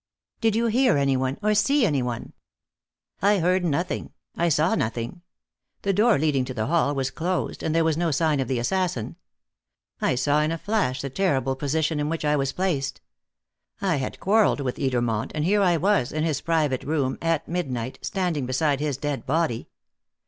"Did 0.39 0.55
you 0.55 0.65
hear 0.65 0.97
anyone, 0.97 1.37
or 1.43 1.53
see 1.53 1.85
anyone?" 1.85 2.33
"I 3.21 3.37
heard 3.37 3.63
nothing, 3.63 4.13
I 4.35 4.49
saw 4.49 4.73
nothing. 4.73 5.21
The 5.83 5.93
door 5.93 6.17
leading 6.17 6.43
to 6.45 6.55
the 6.55 6.65
hall 6.65 6.95
was 6.95 7.11
closed, 7.11 7.61
and 7.61 7.75
there 7.75 7.83
was 7.83 7.97
no 7.97 8.09
sign 8.09 8.39
of 8.39 8.47
the 8.47 8.57
assassin. 8.57 9.15
I 10.01 10.15
saw 10.15 10.41
in 10.41 10.51
a 10.51 10.57
flash 10.57 11.01
the 11.03 11.11
terrible 11.11 11.55
position 11.55 11.99
in 11.99 12.09
which 12.09 12.25
I 12.25 12.35
was 12.35 12.51
placed. 12.51 12.99
I 13.79 13.97
had 13.97 14.19
quarrelled 14.19 14.61
with 14.61 14.77
Edermont, 14.79 15.33
and 15.35 15.45
here 15.45 15.61
I 15.61 15.77
was, 15.77 16.11
in 16.11 16.23
his 16.23 16.41
private 16.41 16.83
room 16.83 17.19
at 17.21 17.47
midnight, 17.47 17.99
standing 18.01 18.47
beside 18.47 18.79
his 18.79 18.97
dead 18.97 19.27
body. 19.27 19.69